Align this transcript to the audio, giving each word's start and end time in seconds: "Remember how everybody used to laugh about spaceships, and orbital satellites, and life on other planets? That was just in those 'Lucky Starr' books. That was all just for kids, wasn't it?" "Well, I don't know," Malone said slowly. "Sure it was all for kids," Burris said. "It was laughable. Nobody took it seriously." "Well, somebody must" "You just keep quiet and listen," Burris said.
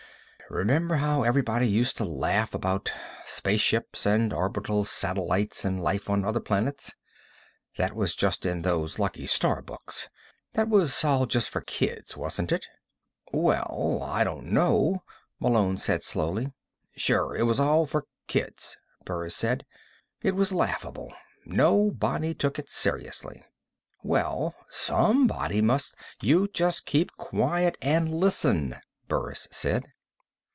"Remember 0.49 0.95
how 0.95 1.23
everybody 1.23 1.65
used 1.65 1.95
to 1.95 2.03
laugh 2.03 2.53
about 2.53 2.91
spaceships, 3.25 4.05
and 4.05 4.33
orbital 4.33 4.83
satellites, 4.83 5.63
and 5.63 5.81
life 5.81 6.09
on 6.09 6.25
other 6.25 6.41
planets? 6.41 6.93
That 7.77 7.95
was 7.95 8.13
just 8.15 8.45
in 8.45 8.61
those 8.61 8.99
'Lucky 8.99 9.27
Starr' 9.27 9.61
books. 9.61 10.09
That 10.51 10.67
was 10.67 11.05
all 11.05 11.25
just 11.25 11.47
for 11.49 11.61
kids, 11.61 12.17
wasn't 12.17 12.51
it?" 12.51 12.67
"Well, 13.31 14.01
I 14.03 14.25
don't 14.25 14.47
know," 14.47 15.03
Malone 15.39 15.77
said 15.77 16.03
slowly. 16.03 16.51
"Sure 16.97 17.33
it 17.33 17.43
was 17.43 17.61
all 17.61 17.85
for 17.85 18.05
kids," 18.27 18.75
Burris 19.05 19.37
said. 19.37 19.65
"It 20.21 20.35
was 20.35 20.51
laughable. 20.51 21.13
Nobody 21.45 22.33
took 22.33 22.59
it 22.59 22.69
seriously." 22.69 23.45
"Well, 24.03 24.53
somebody 24.67 25.61
must" 25.61 25.95
"You 26.21 26.49
just 26.49 26.85
keep 26.85 27.15
quiet 27.15 27.77
and 27.81 28.13
listen," 28.13 28.75
Burris 29.07 29.47
said. 29.51 29.85